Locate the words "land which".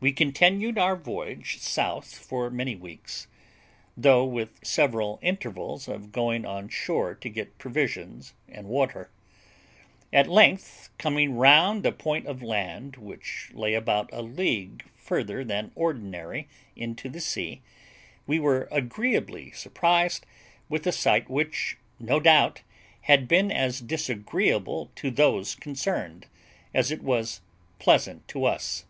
12.42-13.50